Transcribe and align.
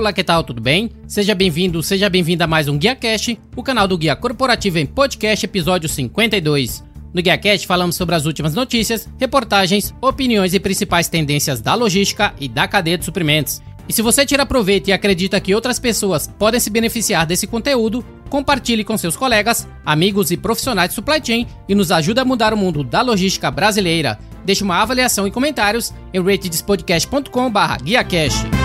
Olá, 0.00 0.14
que 0.14 0.24
tal? 0.24 0.42
Tudo 0.42 0.62
bem? 0.62 0.90
Seja 1.06 1.34
bem-vindo, 1.34 1.82
seja 1.82 2.08
bem-vinda 2.08 2.44
a 2.44 2.46
mais 2.46 2.68
um 2.68 2.78
Guia 2.78 2.96
Cash, 2.96 3.36
o 3.54 3.62
canal 3.62 3.86
do 3.86 3.98
Guia 3.98 4.16
Corporativo 4.16 4.78
em 4.78 4.86
Podcast, 4.86 5.44
episódio 5.44 5.90
52. 5.90 6.82
No 7.12 7.20
Guia 7.20 7.36
Cash 7.36 7.64
falamos 7.64 7.96
sobre 7.96 8.14
as 8.14 8.24
últimas 8.24 8.54
notícias, 8.54 9.06
reportagens, 9.18 9.94
opiniões 10.00 10.54
e 10.54 10.58
principais 10.58 11.10
tendências 11.10 11.60
da 11.60 11.74
logística 11.74 12.32
e 12.40 12.48
da 12.48 12.66
cadeia 12.66 12.96
de 12.96 13.04
suprimentos. 13.04 13.60
E 13.86 13.92
se 13.92 14.00
você 14.00 14.24
tira 14.24 14.46
proveito 14.46 14.88
e 14.88 14.92
acredita 14.94 15.38
que 15.38 15.54
outras 15.54 15.78
pessoas 15.78 16.26
podem 16.26 16.60
se 16.60 16.70
beneficiar 16.70 17.26
desse 17.26 17.46
conteúdo, 17.46 18.02
compartilhe 18.30 18.82
com 18.82 18.96
seus 18.96 19.18
colegas, 19.18 19.68
amigos 19.84 20.30
e 20.30 20.36
profissionais 20.38 20.88
de 20.88 20.94
supply 20.94 21.20
chain 21.22 21.46
e 21.68 21.74
nos 21.74 21.92
ajude 21.92 22.20
a 22.20 22.24
mudar 22.24 22.54
o 22.54 22.56
mundo 22.56 22.82
da 22.82 23.02
logística 23.02 23.50
brasileira. 23.50 24.18
Deixe 24.46 24.64
uma 24.64 24.80
avaliação 24.80 25.26
e 25.26 25.30
comentários 25.30 25.92
em 26.14 26.22
ratedespodcast.com/guiacash. 26.22 28.59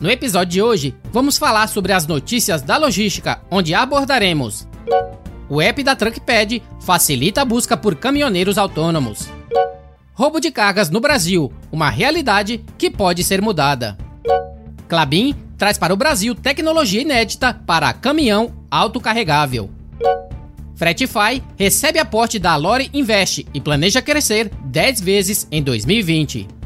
No 0.04 0.12
episódio 0.12 0.52
de 0.52 0.62
hoje, 0.62 0.96
vamos 1.14 1.38
falar 1.38 1.66
sobre 1.68 1.94
as 1.94 2.06
notícias 2.06 2.62
da 2.62 2.76
logística, 2.76 3.42
onde 3.50 3.74
abordaremos 3.74 4.68
o 5.48 5.62
app 5.62 5.82
da 5.82 5.95
Truckpad 5.95 6.62
facilita 6.82 7.42
a 7.42 7.45
busca 7.45 7.78
por 7.78 7.95
caminhoneiros 7.95 8.58
autônomos. 8.58 9.30
Roubo 10.14 10.42
de 10.42 10.52
cargas 10.52 10.90
no 10.90 11.00
Brasil, 11.00 11.54
uma 11.72 11.90
realidade 11.90 12.66
que 12.78 12.92
pode 12.92 13.23
ser 13.23 13.42
mudada. 13.42 13.98
Clabin 14.90 15.34
traz 15.58 15.78
para 15.78 15.94
o 15.94 15.98
Brasil 15.98 16.36
tecnologia 16.36 17.02
inédita 17.02 17.54
para 17.54 17.94
caminhão 17.94 18.52
autocarregável. 18.70 19.72
Fretify 20.76 21.42
recebe 21.56 21.98
aporte 21.98 22.40
da 22.40 22.58
Lore 22.58 22.90
Invest 22.94 23.48
e 23.54 23.62
planeja 23.62 24.02
crescer 24.02 24.52
10 24.66 25.00
vezes 25.00 25.48
em 25.50 25.64
2020. 25.64 26.62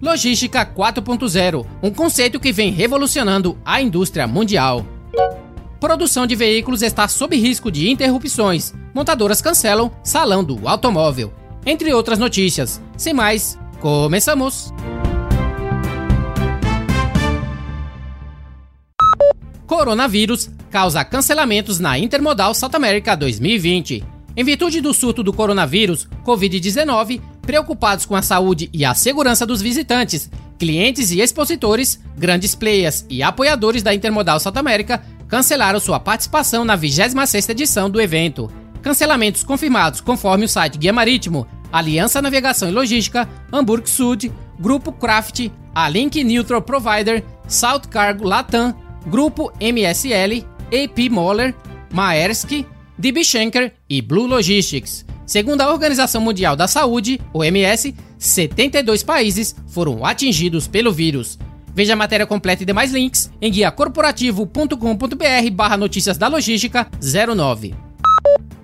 Logística 0.00 0.64
4.0, 0.66 1.66
um 1.82 1.90
conceito 1.90 2.38
que 2.38 2.52
vem 2.52 2.70
revolucionando 2.70 3.58
a 3.64 3.80
indústria 3.80 4.26
mundial. 4.26 4.84
Produção 5.80 6.26
de 6.26 6.34
veículos 6.34 6.82
está 6.82 7.08
sob 7.08 7.36
risco 7.36 7.70
de 7.70 7.90
interrupções. 7.90 8.74
Montadoras 8.94 9.40
cancelam 9.40 9.90
salão 10.02 10.44
do 10.44 10.68
automóvel. 10.68 11.32
Entre 11.64 11.92
outras 11.92 12.18
notícias. 12.18 12.80
Sem 12.96 13.14
mais, 13.14 13.58
começamos! 13.80 14.72
Coronavírus 19.66 20.50
causa 20.70 21.04
cancelamentos 21.04 21.80
na 21.80 21.98
Intermodal 21.98 22.54
South 22.54 22.74
America 22.74 23.16
2020. 23.16 24.04
Em 24.36 24.44
virtude 24.44 24.82
do 24.82 24.92
surto 24.92 25.22
do 25.22 25.32
coronavírus, 25.32 26.06
Covid-19, 26.24 27.20
preocupados 27.46 28.04
com 28.04 28.16
a 28.16 28.22
saúde 28.22 28.68
e 28.72 28.84
a 28.84 28.92
segurança 28.92 29.46
dos 29.46 29.62
visitantes, 29.62 30.28
clientes 30.58 31.12
e 31.12 31.20
expositores, 31.20 32.00
grandes 32.16 32.54
players 32.54 33.06
e 33.08 33.22
apoiadores 33.22 33.82
da 33.82 33.94
Intermodal 33.94 34.40
South 34.40 34.52
cancelaram 35.28 35.80
sua 35.80 35.98
participação 35.98 36.64
na 36.64 36.76
26ª 36.76 37.50
edição 37.50 37.88
do 37.88 38.00
evento. 38.00 38.50
Cancelamentos 38.82 39.42
confirmados 39.42 40.00
conforme 40.00 40.44
o 40.44 40.48
site 40.48 40.78
Guia 40.78 40.92
Marítimo, 40.92 41.46
Aliança 41.72 42.20
Navegação 42.20 42.68
e 42.68 42.72
Logística, 42.72 43.28
Hamburg 43.52 43.88
Sud, 43.88 44.32
Grupo 44.58 44.92
Craft, 44.92 45.48
a 45.74 45.88
Link 45.88 46.22
Neutral 46.22 46.62
Provider, 46.62 47.24
South 47.48 47.82
Cargo 47.90 48.24
Latam, 48.24 48.74
Grupo 49.06 49.52
MSL, 49.60 50.44
AP 50.66 51.10
Moller, 51.10 51.54
Maersk, 51.92 52.64
DB 52.98 53.22
Schenker 53.22 53.72
e 53.88 54.00
Blue 54.02 54.26
Logistics. 54.26 55.05
Segundo 55.26 55.60
a 55.60 55.72
Organização 55.72 56.20
Mundial 56.20 56.54
da 56.54 56.68
Saúde, 56.68 57.20
OMS, 57.34 57.94
72 58.16 59.02
países 59.02 59.56
foram 59.66 60.04
atingidos 60.04 60.68
pelo 60.68 60.92
vírus. 60.92 61.36
Veja 61.74 61.94
a 61.94 61.96
matéria 61.96 62.24
completa 62.24 62.62
e 62.62 62.66
demais 62.66 62.92
links 62.92 63.30
em 63.42 63.50
guiacorporativo.com.br 63.50 65.50
barra 65.52 65.76
notícias 65.76 66.16
da 66.16 66.28
logística 66.28 66.88
09. 67.02 67.74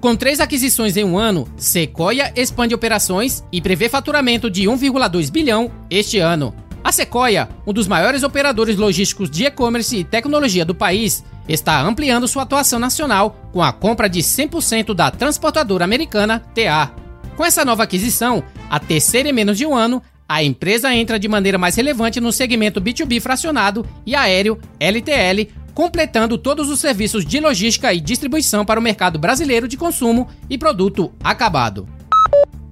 Com 0.00 0.16
três 0.16 0.40
aquisições 0.40 0.96
em 0.96 1.04
um 1.04 1.18
ano, 1.18 1.46
Sequoia 1.56 2.32
expande 2.34 2.74
operações 2.74 3.44
e 3.52 3.60
prevê 3.60 3.88
faturamento 3.88 4.48
de 4.48 4.62
1,2 4.62 5.30
bilhão 5.30 5.70
este 5.90 6.18
ano. 6.18 6.54
A 6.82 6.90
Sequoia, 6.90 7.48
um 7.66 7.72
dos 7.72 7.86
maiores 7.86 8.22
operadores 8.22 8.76
logísticos 8.76 9.30
de 9.30 9.44
e-commerce 9.44 9.96
e 9.96 10.04
tecnologia 10.04 10.64
do 10.64 10.74
país, 10.74 11.22
está 11.48 11.80
ampliando 11.80 12.28
sua 12.28 12.42
atuação 12.42 12.78
nacional 12.78 13.36
com 13.52 13.62
a 13.62 13.72
compra 13.72 14.08
de 14.08 14.20
100% 14.20 14.94
da 14.94 15.10
transportadora 15.10 15.84
americana 15.84 16.40
TA. 16.54 16.92
Com 17.36 17.44
essa 17.44 17.64
nova 17.64 17.82
aquisição, 17.82 18.42
a 18.70 18.78
terceira 18.78 19.28
em 19.28 19.32
menos 19.32 19.58
de 19.58 19.66
um 19.66 19.74
ano, 19.74 20.02
a 20.28 20.42
empresa 20.42 20.94
entra 20.94 21.18
de 21.18 21.28
maneira 21.28 21.58
mais 21.58 21.76
relevante 21.76 22.20
no 22.20 22.32
segmento 22.32 22.80
B2B 22.80 23.20
fracionado 23.20 23.86
e 24.06 24.14
aéreo 24.14 24.58
LTL, 24.80 25.48
completando 25.74 26.38
todos 26.38 26.70
os 26.70 26.80
serviços 26.80 27.24
de 27.24 27.40
logística 27.40 27.92
e 27.92 28.00
distribuição 28.00 28.64
para 28.64 28.80
o 28.80 28.82
mercado 28.82 29.18
brasileiro 29.18 29.66
de 29.66 29.76
consumo 29.76 30.28
e 30.48 30.56
produto 30.56 31.12
acabado. 31.22 31.86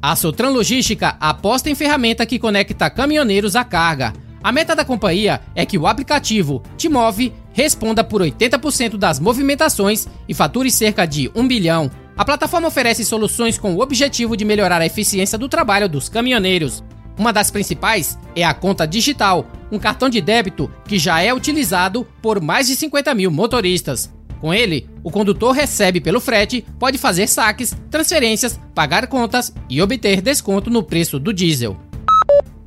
A 0.03 0.17
Sotran 0.17 0.49
Logística 0.51 1.17
aposta 1.21 1.69
em 1.69 1.75
ferramenta 1.75 2.25
que 2.25 2.39
conecta 2.39 2.89
caminhoneiros 2.89 3.55
à 3.55 3.65
carga. 3.65 4.15
A 4.43 4.51
meta 4.51 4.75
da 4.75 4.83
companhia 4.83 5.43
é 5.55 5.67
que 5.67 5.77
o 5.77 5.87
aplicativo 5.87 6.63
Timove 6.79 7.35
responda 7.53 8.03
por 8.05 8.23
80% 8.23 8.97
das 8.97 9.19
movimentações 9.19 10.07
e 10.29 10.35
fature 10.35 10.71
cerca 10.71 11.07
de 11.07 11.31
1 11.35 11.49
bilhão. 11.49 11.91
A 12.17 12.25
plataforma 12.25 12.69
oferece 12.69 13.05
soluções 13.05 13.59
com 13.59 13.75
o 13.75 13.81
objetivo 13.81 14.37
de 14.37 14.45
melhorar 14.45 14.81
a 14.81 14.87
eficiência 14.87 15.39
do 15.39 15.49
trabalho 15.49 15.89
dos 15.89 16.09
caminhoneiros. 16.09 16.83
Uma 17.19 17.33
das 17.33 17.51
principais 17.51 18.19
é 18.35 18.45
a 18.45 18.55
conta 18.55 18.87
digital, 18.87 19.47
um 19.71 19.79
cartão 19.79 20.09
de 20.09 20.21
débito 20.21 20.71
que 20.87 20.99
já 20.99 21.21
é 21.21 21.33
utilizado 21.35 22.07
por 22.23 22.41
mais 22.41 22.67
de 22.67 22.77
50 22.77 23.15
mil 23.15 23.31
motoristas. 23.31 24.11
Com 24.41 24.55
ele, 24.55 24.89
o 25.05 25.11
condutor 25.11 25.53
recebe 25.53 26.01
pelo 26.01 26.19
frete, 26.19 26.65
pode 26.79 26.97
fazer 26.97 27.27
saques, 27.27 27.77
transferências, 27.91 28.59
pagar 28.75 29.07
contas 29.07 29.53
e 29.69 29.83
obter 29.83 30.23
desconto 30.23 30.71
no 30.71 30.83
preço 30.83 31.19
do 31.19 31.33
diesel. 31.33 31.77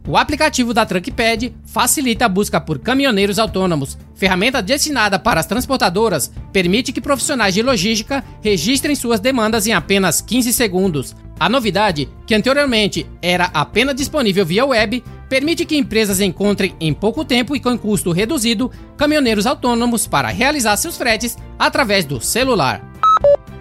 O 0.05 0.17
aplicativo 0.17 0.73
da 0.73 0.85
Truckpad 0.85 1.53
facilita 1.65 2.25
a 2.25 2.29
busca 2.29 2.59
por 2.59 2.77
caminhoneiros 2.77 3.39
autônomos. 3.39 3.97
Ferramenta 4.13 4.61
destinada 4.61 5.17
para 5.17 5.39
as 5.39 5.45
transportadoras, 5.45 6.29
permite 6.51 6.91
que 6.91 6.99
profissionais 6.99 7.53
de 7.53 7.61
logística 7.61 8.21
registrem 8.41 8.95
suas 8.95 9.21
demandas 9.21 9.65
em 9.65 9.71
apenas 9.71 10.19
15 10.19 10.51
segundos. 10.51 11.15
A 11.39 11.47
novidade, 11.47 12.09
que 12.27 12.35
anteriormente 12.35 13.07
era 13.21 13.45
apenas 13.53 13.95
disponível 13.95 14.45
via 14.45 14.65
web, 14.65 15.01
permite 15.29 15.65
que 15.65 15.77
empresas 15.77 16.19
encontrem 16.19 16.75
em 16.81 16.93
pouco 16.93 17.23
tempo 17.23 17.55
e 17.55 17.59
com 17.59 17.77
custo 17.77 18.11
reduzido 18.11 18.69
caminhoneiros 18.97 19.45
autônomos 19.45 20.05
para 20.05 20.27
realizar 20.27 20.75
seus 20.75 20.97
fretes 20.97 21.37
através 21.57 22.03
do 22.03 22.19
celular. 22.19 22.83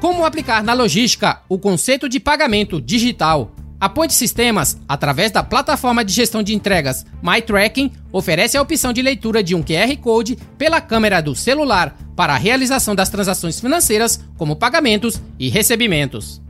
Como 0.00 0.25
aplicar 0.25 0.64
na 0.64 0.75
logística 0.75 1.41
o 1.48 1.56
conceito 1.56 2.08
de 2.08 2.19
pagamento 2.19 2.81
digital? 2.81 3.52
A 3.82 3.88
Ponte 3.88 4.15
Sistemas, 4.15 4.78
através 4.88 5.32
da 5.32 5.43
plataforma 5.43 6.04
de 6.04 6.12
gestão 6.12 6.41
de 6.41 6.54
entregas 6.54 7.04
MyTracking, 7.20 7.91
oferece 8.12 8.56
a 8.56 8.62
opção 8.62 8.93
de 8.93 9.03
leitura 9.03 9.43
de 9.43 9.56
um 9.56 9.60
QR 9.60 9.97
Code 10.00 10.38
pela 10.56 10.81
câmera 10.81 11.20
do 11.20 11.34
celular 11.34 11.99
para 12.14 12.32
a 12.32 12.38
realização 12.38 12.94
das 12.94 13.08
transações 13.08 13.58
financeiras, 13.58 14.23
como 14.38 14.55
pagamentos 14.55 15.20
e 15.37 15.49
recebimentos. 15.49 16.40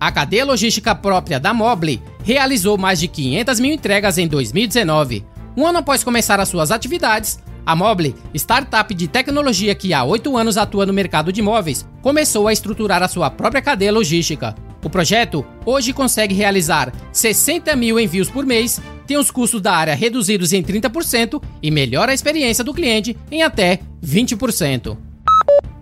A 0.00 0.10
cadeia 0.10 0.44
logística 0.44 0.92
própria 0.92 1.38
da 1.38 1.54
Mobile 1.54 2.02
realizou 2.24 2.76
mais 2.76 2.98
de 2.98 3.06
500 3.06 3.60
mil 3.60 3.72
entregas 3.72 4.18
em 4.18 4.26
2019. 4.26 5.24
Um 5.56 5.64
ano 5.64 5.78
após 5.78 6.02
começar 6.02 6.40
as 6.40 6.48
suas 6.48 6.72
atividades, 6.72 7.38
a 7.64 7.76
Mobile, 7.76 8.16
startup 8.34 8.92
de 8.92 9.06
tecnologia 9.06 9.72
que 9.72 9.94
há 9.94 10.02
oito 10.02 10.36
anos 10.36 10.56
atua 10.56 10.84
no 10.84 10.92
mercado 10.92 11.32
de 11.32 11.38
imóveis, 11.38 11.86
começou 12.02 12.48
a 12.48 12.52
estruturar 12.52 13.04
a 13.04 13.08
sua 13.08 13.30
própria 13.30 13.62
cadeia 13.62 13.92
logística. 13.92 14.65
O 14.82 14.90
projeto 14.90 15.44
hoje 15.64 15.92
consegue 15.92 16.34
realizar 16.34 16.92
60 17.12 17.74
mil 17.76 17.98
envios 17.98 18.30
por 18.30 18.46
mês, 18.46 18.80
tem 19.06 19.16
os 19.16 19.30
custos 19.30 19.60
da 19.60 19.72
área 19.72 19.94
reduzidos 19.94 20.52
em 20.52 20.62
30% 20.62 21.42
e 21.62 21.70
melhora 21.70 22.12
a 22.12 22.14
experiência 22.14 22.64
do 22.64 22.74
cliente 22.74 23.16
em 23.30 23.42
até 23.42 23.80
20%. 24.04 24.96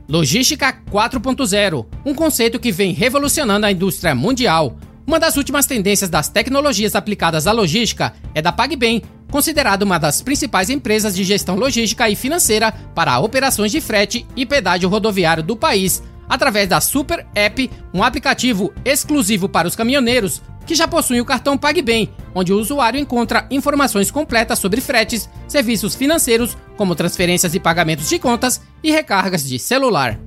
Logística 0.09 0.75
4.0, 0.91 1.87
um 2.05 2.15
conceito 2.15 2.59
que 2.59 2.71
vem 2.71 2.93
revolucionando 2.93 3.65
a 3.65 3.73
indústria 3.73 4.15
mundial. 4.15 4.77
Uma 5.07 5.19
das 5.19 5.37
últimas 5.37 5.67
tendências 5.67 6.11
das 6.11 6.29
tecnologias 6.29 6.95
aplicadas 6.95 7.47
à 7.47 7.53
logística 7.53 8.13
é 8.35 8.43
da 8.43 8.53
PagBem, 8.53 9.03
considerada 9.31 9.85
uma 9.85 9.99
das 9.99 10.23
principais 10.23 10.71
empresas 10.71 11.15
de 11.15 11.25
gestão 11.25 11.57
logística 11.57 12.09
e 12.09 12.15
financeira 12.15 12.71
para 12.95 13.19
operações 13.19 13.73
de 13.73 13.81
frete 13.81 14.27
e 14.37 14.47
pedágio 14.47 14.89
rodoviário 14.89 15.43
do 15.43 15.57
país, 15.57 16.03
através 16.29 16.69
da 16.69 16.81
Super 16.81 17.27
App, 17.35 17.71
um 17.93 18.03
aplicativo 18.03 18.73
exclusivo 18.85 19.49
para 19.49 19.69
os 19.69 19.77
caminhoneiros 19.77 20.43
que 20.67 20.75
já 20.75 20.89
possuem 20.89 21.21
o 21.21 21.25
cartão 21.25 21.59
PagBem, 21.59 22.11
onde 22.35 22.53
o 22.53 22.59
usuário 22.59 22.99
encontra 22.99 23.47
informações 23.51 24.11
completas 24.11 24.59
sobre 24.59 24.81
fretes, 24.81 25.29
serviços 25.47 25.95
financeiros, 25.95 26.57
como 26.77 26.95
transferências 26.95 27.55
e 27.55 27.61
pagamentos 27.61 28.09
de 28.09 28.19
contas 28.19 28.61
e 28.83 28.91
recargas 28.91 29.45
de 29.45 29.59
celular. 29.59 30.19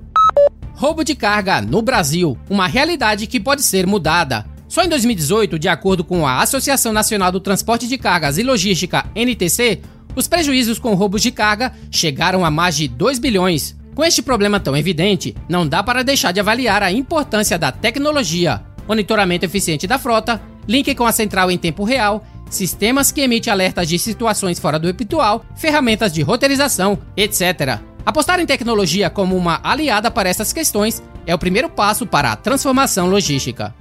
Roubo 0.76 1.04
de 1.04 1.16
carga 1.16 1.62
no 1.62 1.82
Brasil, 1.82 2.38
uma 2.50 2.68
realidade 2.68 3.26
que 3.26 3.40
pode 3.40 3.64
ser 3.64 3.88
mudada. 3.88 4.46
Só 4.68 4.84
em 4.84 4.90
2018, 4.90 5.58
de 5.58 5.68
acordo 5.68 6.04
com 6.04 6.28
a 6.28 6.42
Associação 6.42 6.94
Nacional 6.94 7.32
do 7.32 7.40
Transporte 7.40 7.88
de 7.88 7.98
Cargas 7.98 8.38
e 8.38 8.44
Logística, 8.44 9.06
NTC, 9.16 9.82
os 10.16 10.28
prejuízos 10.28 10.78
com 10.78 10.94
roubos 10.94 11.22
de 11.22 11.32
carga 11.32 11.74
chegaram 11.90 12.44
a 12.44 12.52
mais 12.52 12.76
de 12.76 12.88
2 12.88 13.18
bilhões. 13.18 13.77
Com 13.98 14.06
este 14.06 14.22
problema 14.22 14.60
tão 14.60 14.78
evidente, 14.78 15.36
não 15.50 15.68
dá 15.68 15.82
para 15.82 16.04
deixar 16.04 16.32
de 16.32 16.40
avaliar 16.40 16.84
a 16.84 16.92
importância 16.92 17.58
da 17.58 17.72
tecnologia, 17.72 18.62
monitoramento 18.88 19.44
eficiente 19.44 19.88
da 19.88 19.98
frota, 19.98 20.40
link 20.68 20.94
com 20.94 21.08
a 21.08 21.12
central 21.12 21.50
em 21.50 21.58
tempo 21.58 21.84
real, 21.84 22.24
sistemas 22.48 23.12
que 23.12 23.22
emitem 23.22 23.52
alertas 23.52 23.90
de 23.90 23.98
situações 23.98 24.60
fora 24.60 24.78
do 24.78 24.88
habitual, 24.88 25.44
ferramentas 25.56 26.14
de 26.14 26.22
roteirização, 26.22 27.00
etc. 27.18 27.80
Apostar 28.06 28.40
em 28.40 28.46
tecnologia 28.46 29.10
como 29.10 29.36
uma 29.36 29.60
aliada 29.64 30.12
para 30.12 30.30
essas 30.30 30.54
questões 30.54 31.02
é 31.26 31.34
o 31.34 31.40
primeiro 31.40 31.68
passo 31.68 32.06
para 32.06 32.32
a 32.32 32.36
transformação 32.36 33.08
logística. 33.10 33.74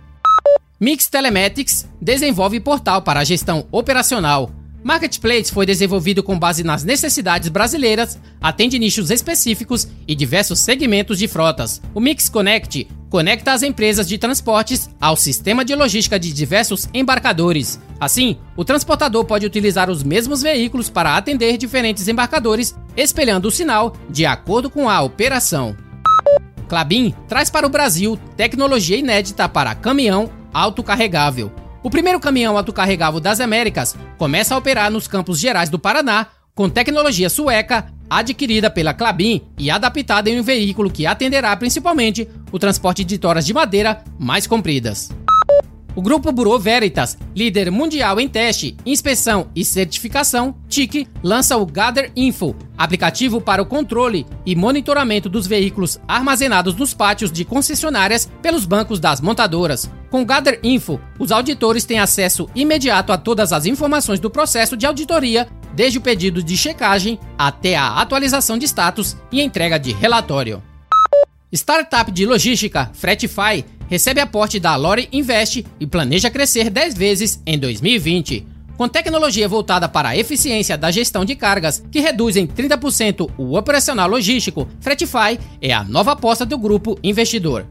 Mix 0.81 1.09
Telematics 1.09 1.87
desenvolve 2.01 2.59
portal 2.59 3.03
para 3.03 3.21
a 3.21 3.25
gestão 3.25 3.67
operacional. 3.71 4.51
Marketplace 4.87 5.51
foi 5.51 5.67
desenvolvido 5.67 6.23
com 6.23 6.39
base 6.39 6.63
nas 6.63 6.85
necessidades 6.85 7.49
brasileiras, 7.49 8.21
atende 8.41 8.79
nichos 8.79 9.11
específicos 9.11 9.89
e 10.07 10.15
diversos 10.15 10.61
segmentos 10.61 11.19
de 11.19 11.27
frotas. 11.27 11.83
O 11.93 11.99
Mix 11.99 12.29
Connect 12.29 12.87
conecta 13.11 13.53
as 13.53 13.65
empresas 13.65 14.07
de 14.07 14.17
transportes 14.17 14.89
ao 15.01 15.17
sistema 15.17 15.65
de 15.65 15.75
logística 15.75 16.21
de 16.21 16.33
diversos 16.33 16.89
embarcadores. 16.95 17.81
Assim, 17.99 18.37
o 18.57 18.65
transportador 18.65 19.25
pode 19.25 19.45
utilizar 19.45 19.91
os 19.91 20.05
mesmos 20.05 20.41
veículos 20.41 20.89
para 20.89 21.17
atender 21.17 21.57
diferentes 21.57 22.07
embarcadores, 22.07 22.73
espelhando 22.97 23.49
o 23.49 23.51
sinal 23.51 23.93
de 24.09 24.25
acordo 24.25 24.71
com 24.71 24.89
a 24.89 25.03
operação. 25.03 25.77
Clabin 26.69 27.13
traz 27.27 27.51
para 27.51 27.67
o 27.67 27.71
Brasil 27.71 28.17
tecnologia 28.37 28.97
inédita 28.97 29.49
para 29.49 29.75
caminhão 29.75 30.31
autocarregável. 30.55 31.66
O 31.87 31.91
primeiro 31.91 32.19
caminhão 32.19 32.59
autocarregável 32.59 33.21
das 33.21 33.39
Américas 33.39 33.95
começa 34.19 34.53
a 34.53 34.59
operar 34.59 34.91
nos 34.91 35.07
Campos 35.07 35.39
Gerais 35.39 35.71
do 35.71 35.79
Paraná 35.79 36.27
com 36.53 36.69
tecnologia 36.69 37.31
sueca 37.31 37.87
adquirida 38.11 38.69
pela 38.69 38.93
Clabin 38.93 39.43
e 39.57 39.71
adaptada 39.71 40.29
em 40.29 40.41
um 40.41 40.43
veículo 40.43 40.91
que 40.91 41.07
atenderá 41.07 41.57
principalmente 41.57 42.29
o 42.51 42.59
transporte 42.59 43.05
de 43.05 43.19
toras 43.19 43.47
de 43.47 43.55
madeira 43.55 44.03
mais 44.19 44.49
compridas. 44.49 45.11
O 45.95 46.03
grupo 46.03 46.33
Bureau 46.33 46.59
Veritas, 46.59 47.17
líder 47.37 47.71
mundial 47.71 48.19
em 48.19 48.29
teste, 48.29 48.77
inspeção 48.85 49.47
e 49.55 49.65
certificação, 49.65 50.57
TIC, 50.69 51.07
lança 51.23 51.57
o 51.57 51.65
Gather 51.65 52.11
Info, 52.17 52.57
aplicativo 52.77 53.41
para 53.41 53.63
o 53.63 53.67
controle 53.67 54.27
e 54.45 54.57
monitoramento 54.57 55.29
dos 55.29 55.47
veículos 55.47 56.01
armazenados 56.09 56.75
nos 56.75 56.93
pátios 56.93 57.31
de 57.31 57.45
concessionárias 57.45 58.29
pelos 58.43 58.67
bancos 58.67 58.99
das 58.99 59.21
montadoras. 59.21 59.89
Com 60.11 60.23
o 60.23 60.25
Gather 60.25 60.61
Info, 60.63 61.01
os 61.19 61.33
auditores 61.33 61.85
têm 61.85 61.99
acesso 61.99 62.49
imediato 62.55 63.13
a 63.13 63.19
todas 63.19 63.53
as 63.53 63.67
informações 63.67 64.21
do 64.21 64.31
processo 64.31 64.77
de 64.77 64.87
auditoria, 64.87 65.49
desde 65.75 65.99
o 65.99 66.01
pedido 66.01 66.43
de 66.43 66.57
checagem 66.57 67.19
até 67.37 67.77
a 67.77 68.01
atualização 68.01 68.57
de 68.57 68.67
status 68.67 69.17
e 69.33 69.43
entrega 69.43 69.79
de 69.79 69.93
relatório. 69.93 70.63
Startup 71.53 72.11
de 72.11 72.27
logística 72.27 72.91
Fretify 72.95 73.65
recebe 73.89 74.21
aporte 74.21 74.59
da 74.59 74.75
Lore 74.77 75.09
Invest 75.13 75.65
e 75.79 75.87
planeja 75.87 76.31
crescer 76.31 76.71
10 76.71 76.95
vezes 76.95 77.43
em 77.47 77.59
2020. 77.59 78.47
Com 78.77 78.89
tecnologia 78.89 79.49
voltada 79.49 79.89
para 79.89 80.11
a 80.11 80.17
eficiência 80.17 80.77
da 80.77 80.91
gestão 80.91 81.25
de 81.25 81.35
cargas, 81.35 81.83
que 81.91 82.01
reduz 82.01 82.37
em 82.37 82.47
30% 82.47 83.31
o 83.39 83.57
operacional 83.57 84.09
logístico, 84.09 84.69
Fretify 84.81 85.39
é 85.63 85.73
a 85.73 85.83
nova 85.83 86.13
aposta 86.13 86.45
do 86.45 86.59
grupo 86.59 86.99
investidor. 87.03 87.67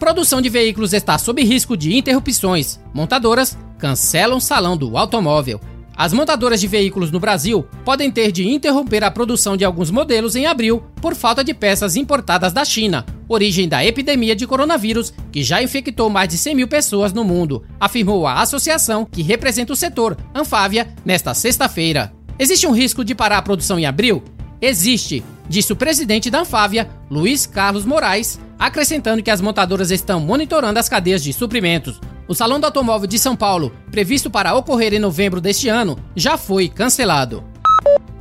Produção 0.00 0.40
de 0.40 0.48
veículos 0.48 0.94
está 0.94 1.18
sob 1.18 1.44
risco 1.44 1.76
de 1.76 1.94
interrupções. 1.94 2.80
Montadoras 2.94 3.56
cancelam 3.78 4.40
salão 4.40 4.74
do 4.74 4.96
automóvel. 4.96 5.60
As 5.94 6.14
montadoras 6.14 6.58
de 6.58 6.66
veículos 6.66 7.10
no 7.10 7.20
Brasil 7.20 7.66
podem 7.84 8.10
ter 8.10 8.32
de 8.32 8.48
interromper 8.48 9.04
a 9.04 9.10
produção 9.10 9.58
de 9.58 9.64
alguns 9.64 9.90
modelos 9.90 10.34
em 10.34 10.46
abril 10.46 10.82
por 11.02 11.14
falta 11.14 11.44
de 11.44 11.52
peças 11.52 11.96
importadas 11.96 12.50
da 12.50 12.64
China, 12.64 13.04
origem 13.28 13.68
da 13.68 13.84
epidemia 13.84 14.34
de 14.34 14.46
coronavírus 14.46 15.12
que 15.30 15.42
já 15.42 15.62
infectou 15.62 16.08
mais 16.08 16.30
de 16.30 16.38
100 16.38 16.54
mil 16.54 16.66
pessoas 16.66 17.12
no 17.12 17.22
mundo, 17.22 17.62
afirmou 17.78 18.26
a 18.26 18.40
associação 18.40 19.04
que 19.04 19.20
representa 19.20 19.74
o 19.74 19.76
setor, 19.76 20.16
Anfávia, 20.34 20.94
nesta 21.04 21.34
sexta-feira. 21.34 22.10
Existe 22.38 22.66
um 22.66 22.72
risco 22.72 23.04
de 23.04 23.14
parar 23.14 23.36
a 23.36 23.42
produção 23.42 23.78
em 23.78 23.84
abril? 23.84 24.24
Existe, 24.62 25.22
disse 25.46 25.74
o 25.74 25.76
presidente 25.76 26.30
da 26.30 26.40
Anfávia, 26.40 26.88
Luiz 27.10 27.44
Carlos 27.44 27.84
Moraes, 27.84 28.40
acrescentando 28.60 29.22
que 29.22 29.30
as 29.30 29.40
montadoras 29.40 29.90
estão 29.90 30.20
monitorando 30.20 30.78
as 30.78 30.86
cadeias 30.86 31.24
de 31.24 31.32
suprimentos. 31.32 31.98
O 32.28 32.34
Salão 32.34 32.60
do 32.60 32.66
Automóvel 32.66 33.08
de 33.08 33.18
São 33.18 33.34
Paulo, 33.34 33.72
previsto 33.90 34.30
para 34.30 34.54
ocorrer 34.54 34.92
em 34.92 34.98
novembro 34.98 35.40
deste 35.40 35.68
ano, 35.68 35.98
já 36.14 36.36
foi 36.36 36.68
cancelado. 36.68 37.42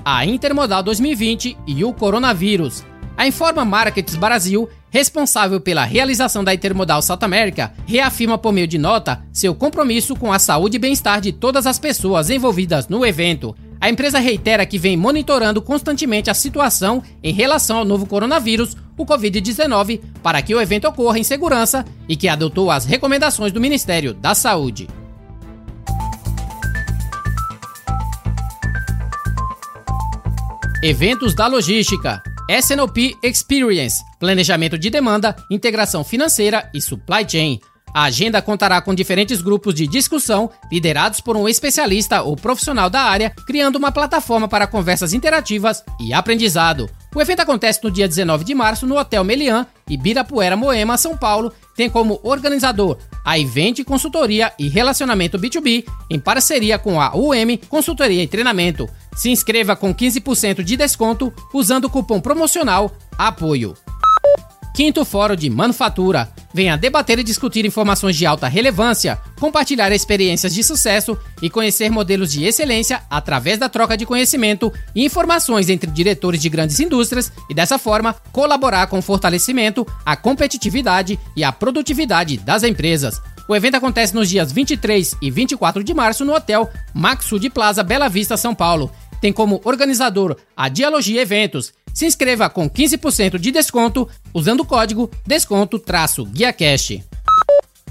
A 0.03 0.25
Intermodal 0.25 0.81
2020 0.81 1.57
e 1.67 1.83
o 1.83 1.91
coronavírus. 1.91 2.85
A 3.17 3.27
Informa 3.27 3.65
Markets 3.65 4.15
Brasil, 4.15 4.69
responsável 4.89 5.59
pela 5.59 5.83
realização 5.83 6.41
da 6.41 6.53
Intermodal 6.53 7.01
South 7.01 7.19
America, 7.21 7.73
reafirma 7.85 8.37
por 8.37 8.53
meio 8.53 8.65
de 8.65 8.77
nota 8.77 9.21
seu 9.33 9.53
compromisso 9.53 10.15
com 10.15 10.31
a 10.31 10.39
saúde 10.39 10.77
e 10.77 10.79
bem-estar 10.79 11.19
de 11.19 11.33
todas 11.33 11.67
as 11.67 11.77
pessoas 11.77 12.29
envolvidas 12.29 12.87
no 12.87 13.05
evento. 13.05 13.53
A 13.81 13.89
empresa 13.89 14.19
reitera 14.19 14.65
que 14.65 14.77
vem 14.77 14.97
monitorando 14.97 15.61
constantemente 15.61 16.29
a 16.29 16.33
situação 16.33 17.01
em 17.23 17.33
relação 17.33 17.77
ao 17.77 17.85
novo 17.85 18.05
coronavírus, 18.05 18.75
o 18.99 19.05
Covid-19 19.05 20.01
para 20.21 20.41
que 20.41 20.53
o 20.53 20.59
evento 20.59 20.87
ocorra 20.87 21.17
em 21.17 21.23
segurança 21.23 21.85
e 22.07 22.17
que 22.17 22.27
adotou 22.27 22.69
as 22.69 22.85
recomendações 22.85 23.53
do 23.53 23.61
Ministério 23.61 24.13
da 24.13 24.35
Saúde. 24.35 24.87
Eventos 30.83 31.33
da 31.33 31.47
Logística. 31.47 32.21
SNOP 32.49 33.15
Experience, 33.23 34.03
Planejamento 34.19 34.77
de 34.77 34.89
Demanda, 34.89 35.35
Integração 35.51 36.03
Financeira 36.03 36.69
e 36.73 36.81
Supply 36.81 37.23
Chain. 37.27 37.59
A 37.93 38.03
agenda 38.03 38.41
contará 38.41 38.81
com 38.81 38.93
diferentes 38.93 39.41
grupos 39.41 39.73
de 39.73 39.87
discussão, 39.87 40.49
liderados 40.71 41.21
por 41.21 41.37
um 41.37 41.47
especialista 41.47 42.21
ou 42.21 42.35
profissional 42.35 42.89
da 42.89 43.01
área, 43.01 43.29
criando 43.45 43.75
uma 43.75 43.91
plataforma 43.91 44.47
para 44.47 44.67
conversas 44.67 45.13
interativas 45.13 45.83
e 45.99 46.13
aprendizado. 46.13 46.89
O 47.13 47.19
evento 47.21 47.39
acontece 47.39 47.83
no 47.83 47.89
dia 47.89 48.07
19 48.07 48.43
de 48.43 48.53
março 48.53 48.85
no 48.85 48.95
Hotel 48.95 49.23
Melian, 49.23 49.65
Ibirapuera, 49.89 50.55
Moema, 50.55 50.97
São 50.97 51.17
Paulo. 51.17 51.51
Tem 51.75 51.89
como 51.89 52.19
organizador 52.23 52.97
a 53.25 53.39
Event 53.39 53.83
Consultoria 53.83 54.53
e 54.59 54.69
Relacionamento 54.69 55.39
B2B, 55.39 55.85
em 56.09 56.19
parceria 56.19 56.77
com 56.77 57.01
a 57.01 57.15
UM 57.15 57.57
Consultoria 57.67 58.21
e 58.21 58.27
Treinamento. 58.27 58.87
Se 59.15 59.29
inscreva 59.29 59.75
com 59.75 59.93
15% 59.93 60.63
de 60.63 60.77
desconto 60.77 61.33
usando 61.53 61.85
o 61.85 61.89
cupom 61.89 62.19
promocional 62.21 62.91
APOIO. 63.17 63.73
Quinto 64.73 65.03
Fórum 65.03 65.35
de 65.35 65.49
Manufatura. 65.49 66.31
Venha 66.53 66.77
debater 66.77 67.19
e 67.19 67.23
discutir 67.23 67.65
informações 67.65 68.15
de 68.15 68.25
alta 68.25 68.47
relevância, 68.47 69.19
compartilhar 69.39 69.91
experiências 69.91 70.53
de 70.53 70.63
sucesso 70.63 71.17
e 71.41 71.49
conhecer 71.49 71.89
modelos 71.91 72.31
de 72.31 72.43
excelência 72.43 73.01
através 73.09 73.57
da 73.57 73.69
troca 73.69 73.95
de 73.95 74.05
conhecimento 74.05 74.73
e 74.95 75.05
informações 75.05 75.69
entre 75.69 75.91
diretores 75.91 76.41
de 76.41 76.49
grandes 76.49 76.79
indústrias 76.79 77.31
e, 77.49 77.53
dessa 77.53 77.77
forma, 77.77 78.15
colaborar 78.31 78.87
com 78.87 78.99
o 78.99 79.01
fortalecimento, 79.01 79.85
a 80.05 80.15
competitividade 80.15 81.19
e 81.35 81.43
a 81.43 81.51
produtividade 81.51 82.37
das 82.37 82.63
empresas. 82.63 83.21
O 83.47 83.55
evento 83.55 83.75
acontece 83.75 84.13
nos 84.13 84.29
dias 84.29 84.51
23 84.51 85.15
e 85.21 85.31
24 85.31 85.83
de 85.83 85.91
março 85.91 86.23
no 86.23 86.35
Hotel 86.35 86.69
Maxud 86.93 87.49
Plaza 87.49 87.83
Bela 87.83 88.07
Vista, 88.07 88.37
São 88.37 88.53
Paulo. 88.53 88.91
Tem 89.19 89.33
como 89.33 89.59
organizador 89.65 90.37
a 90.55 90.69
Dialogia 90.69 91.21
Eventos 91.21 91.73
se 91.93 92.05
inscreva 92.05 92.49
com 92.49 92.69
15% 92.69 93.37
de 93.37 93.51
desconto 93.51 94.07
usando 94.33 94.61
o 94.61 94.65
código 94.65 95.09
desconto-guiacast. 95.25 97.03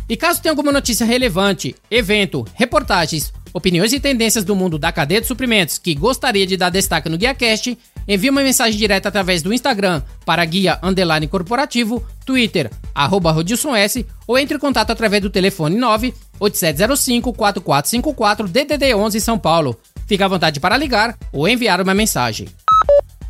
E 0.09 0.17
caso 0.17 0.41
tenha 0.41 0.53
alguma 0.53 0.73
notícia 0.73 1.05
relevante, 1.05 1.77
evento, 1.91 2.47
reportagens, 2.55 3.33
opiniões 3.53 3.93
e 3.93 4.01
tendências 4.01 4.45
do 4.45 4.57
mundo 4.57 4.79
da 4.79 4.93
cadeia 4.93 5.21
de 5.21 5.27
suprimentos 5.27 5.79
que 5.79 5.95
gostaria 5.95 6.47
de 6.47 6.57
dar 6.57 6.71
destaque 6.71 7.09
no 7.09 7.19
GuiaCast, 7.19 7.77
envie 8.07 8.31
uma 8.31 8.43
mensagem 8.43 8.79
direta 8.79 9.09
através 9.09 9.43
do 9.43 9.53
Instagram 9.53 10.03
para 10.25 10.45
guia 10.45 10.79
underline 10.83 11.27
corporativo, 11.29 12.05
Twitter, 12.25 12.71
arroba 12.95 13.31
Rodilson 13.31 13.75
S, 13.75 14.07
ou 14.27 14.39
entre 14.39 14.57
em 14.57 14.61
contato 14.61 14.91
através 14.91 15.23
do 15.23 15.31
telefone 15.31 15.77
98705 15.77 17.33
4454 17.33 18.49
DDD 18.49 18.95
11 18.95 19.21
São 19.21 19.39
Paulo. 19.39 19.79
Fique 20.07 20.23
à 20.23 20.29
vontade 20.29 20.59
para 20.59 20.77
ligar 20.77 21.17
ou 21.33 21.47
enviar 21.47 21.81
uma 21.83 21.95
mensagem. 21.95 22.49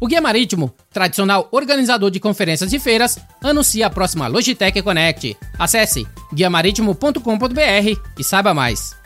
O 0.01 0.07
Guia 0.07 0.21
Marítimo, 0.21 0.73
tradicional 0.93 1.49
organizador 1.51 2.11
de 2.11 2.21
conferências 2.21 2.73
e 2.73 2.79
feiras, 2.79 3.19
anuncia 3.43 3.87
a 3.87 3.91
próxima 3.91 4.29
Logitech 4.29 4.81
Connect. 4.81 5.37
Acesse 5.59 6.07
guiamaritimo.com.br 6.33 8.01
e 8.17 8.25
saiba 8.25 8.55
mais. 8.55 8.97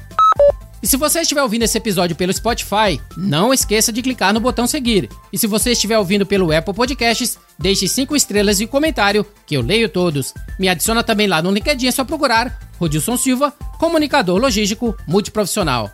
E 0.83 0.87
se 0.87 0.97
você 0.97 1.21
estiver 1.21 1.43
ouvindo 1.43 1.63
esse 1.63 1.79
episódio 1.79 2.17
pelo 2.17 2.33
Spotify, 2.33 3.01
não 3.17 3.55
esqueça 3.55 3.93
de 3.93 4.03
clicar 4.03 4.35
no 4.35 4.41
botão 4.41 4.67
seguir. 4.67 5.09
E 5.33 5.39
se 5.39 5.47
você 5.47 5.71
estiver 5.71 5.97
ouvindo 5.97 6.27
pelo 6.27 6.55
Apple 6.55 6.75
Podcasts, 6.75 7.39
deixe 7.57 7.87
5 7.87 8.17
estrelas 8.17 8.61
e 8.61 8.65
um 8.65 8.69
comentário, 8.69 9.25
que 9.47 9.57
eu 9.57 9.63
leio 9.63 9.89
todos. 9.89 10.35
Me 10.59 10.69
adiciona 10.69 11.05
também 11.05 11.29
lá 11.29 11.41
no 11.41 11.53
LinkedIn, 11.53 11.87
é 11.87 11.93
só 11.93 12.05
procurar 12.05 12.59
Rodilson 12.79 13.17
Silva, 13.17 13.53
comunicador 13.79 14.41
logístico 14.41 14.95
multiprofissional. 15.07 15.89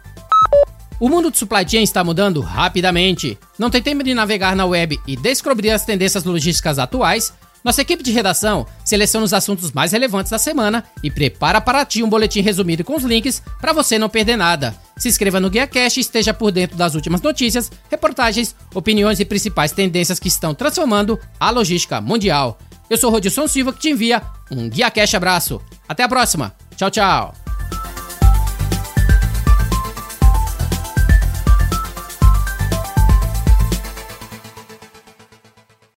O 1.00 1.08
mundo 1.08 1.30
de 1.30 1.38
supply 1.38 1.68
chain 1.68 1.82
está 1.82 2.02
mudando 2.02 2.40
rapidamente. 2.40 3.38
Não 3.56 3.70
tem 3.70 3.80
tempo 3.80 4.02
de 4.02 4.14
navegar 4.14 4.56
na 4.56 4.66
web 4.66 4.98
e 5.06 5.16
descobrir 5.16 5.70
as 5.70 5.84
tendências 5.84 6.24
logísticas 6.24 6.78
atuais? 6.78 7.32
Nossa 7.62 7.82
equipe 7.82 8.02
de 8.02 8.10
redação 8.10 8.66
seleciona 8.84 9.24
os 9.24 9.32
assuntos 9.32 9.70
mais 9.72 9.92
relevantes 9.92 10.30
da 10.30 10.38
semana 10.38 10.84
e 11.02 11.10
prepara 11.10 11.60
para 11.60 11.84
ti 11.84 12.02
um 12.02 12.08
boletim 12.08 12.40
resumido 12.40 12.82
com 12.82 12.96
os 12.96 13.04
links 13.04 13.42
para 13.60 13.72
você 13.72 13.98
não 13.98 14.08
perder 14.08 14.36
nada. 14.36 14.76
Se 14.96 15.08
inscreva 15.08 15.38
no 15.38 15.50
Guia 15.50 15.66
Cash 15.66 15.98
e 15.98 16.00
esteja 16.00 16.34
por 16.34 16.50
dentro 16.50 16.76
das 16.76 16.94
últimas 16.94 17.20
notícias, 17.20 17.70
reportagens, 17.90 18.54
opiniões 18.74 19.20
e 19.20 19.24
principais 19.24 19.70
tendências 19.70 20.18
que 20.18 20.28
estão 20.28 20.54
transformando 20.54 21.18
a 21.38 21.50
logística 21.50 22.00
mundial. 22.00 22.58
Eu 22.90 22.96
sou 22.96 23.10
Rodilson 23.10 23.46
Silva 23.46 23.72
que 23.72 23.80
te 23.80 23.90
envia 23.90 24.22
um 24.50 24.68
Guia 24.68 24.90
Cash 24.90 25.14
abraço. 25.14 25.60
Até 25.88 26.02
a 26.02 26.08
próxima. 26.08 26.54
Tchau, 26.76 26.90
tchau. 26.90 27.47